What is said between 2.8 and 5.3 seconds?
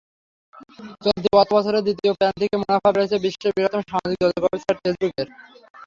বেড়েছে বিশ্বের বৃহত্তম সামাজিক যোগাযোগের ওয়েবসাইট ফেসবুকের।